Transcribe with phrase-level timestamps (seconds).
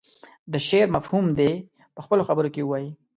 [0.51, 1.51] د شعر مفهوم دې
[1.95, 2.89] په خپلو خبرو کې ووايي.